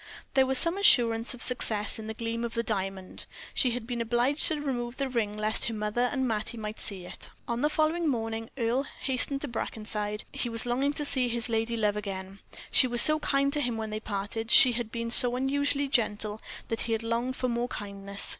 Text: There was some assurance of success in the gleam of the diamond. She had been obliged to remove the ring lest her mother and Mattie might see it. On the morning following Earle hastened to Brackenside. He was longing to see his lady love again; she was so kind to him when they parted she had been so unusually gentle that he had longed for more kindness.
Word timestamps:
There 0.33 0.47
was 0.47 0.57
some 0.57 0.79
assurance 0.79 1.35
of 1.35 1.43
success 1.43 1.99
in 1.99 2.07
the 2.07 2.15
gleam 2.15 2.43
of 2.43 2.55
the 2.55 2.63
diamond. 2.63 3.27
She 3.53 3.69
had 3.69 3.85
been 3.85 4.01
obliged 4.01 4.47
to 4.47 4.59
remove 4.59 4.97
the 4.97 5.07
ring 5.07 5.37
lest 5.37 5.65
her 5.65 5.75
mother 5.75 6.09
and 6.11 6.27
Mattie 6.27 6.57
might 6.57 6.79
see 6.79 7.05
it. 7.05 7.29
On 7.47 7.61
the 7.61 7.69
morning 7.77 8.09
following 8.11 8.49
Earle 8.57 8.87
hastened 9.01 9.41
to 9.41 9.47
Brackenside. 9.47 10.23
He 10.31 10.49
was 10.49 10.65
longing 10.65 10.93
to 10.93 11.05
see 11.05 11.27
his 11.29 11.49
lady 11.49 11.77
love 11.77 11.95
again; 11.97 12.39
she 12.71 12.87
was 12.87 13.03
so 13.03 13.19
kind 13.19 13.53
to 13.53 13.61
him 13.61 13.77
when 13.77 13.91
they 13.91 13.99
parted 13.99 14.49
she 14.49 14.71
had 14.71 14.91
been 14.91 15.11
so 15.11 15.35
unusually 15.35 15.87
gentle 15.87 16.41
that 16.69 16.79
he 16.81 16.93
had 16.93 17.03
longed 17.03 17.35
for 17.35 17.47
more 17.47 17.67
kindness. 17.67 18.27